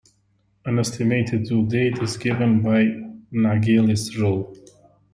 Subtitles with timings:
[0.65, 2.85] An estimated due date is given by
[3.31, 4.51] Naegele's rule.